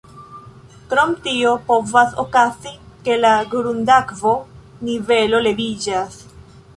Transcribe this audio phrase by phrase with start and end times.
[0.93, 2.71] Krom tio povas okazi,
[3.07, 6.19] ke la grundakvo-nivelo leviĝas.